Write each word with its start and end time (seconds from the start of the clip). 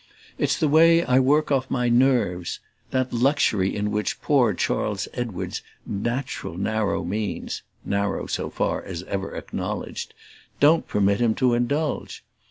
It's 0.39 0.59
the 0.59 0.67
way 0.67 1.03
I 1.05 1.19
work 1.19 1.51
off 1.51 1.69
my 1.69 1.87
nerves 1.87 2.59
that 2.89 3.13
luxury 3.13 3.75
in 3.75 3.91
which 3.91 4.19
poor 4.19 4.55
Charles 4.55 5.07
Edward's 5.13 5.61
natural 5.85 6.57
narrow 6.57 7.03
means 7.03 7.61
narrow 7.85 8.25
so 8.25 8.49
far 8.49 8.81
as 8.83 9.03
ever 9.03 9.35
acknowledged 9.35 10.15
don't 10.59 10.87
permit 10.87 11.19
him 11.19 11.35
to 11.35 11.53
indulge. 11.53 12.23